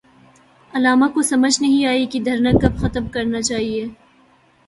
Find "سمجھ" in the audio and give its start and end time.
1.21-1.61